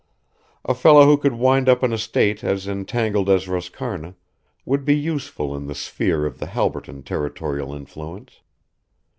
A 0.65 0.73
fellow 0.73 1.05
who 1.05 1.15
could 1.15 1.35
wind 1.35 1.69
up 1.69 1.83
an 1.83 1.93
estate 1.93 2.43
as 2.43 2.67
entangled 2.67 3.29
as 3.29 3.45
Roscarna 3.45 4.15
would 4.65 4.83
be 4.83 4.95
useful 4.97 5.55
in 5.55 5.67
the 5.67 5.75
sphere 5.75 6.25
of 6.25 6.39
the 6.39 6.47
Halberton 6.47 7.03
territorial 7.03 7.71
influence. 7.71 8.41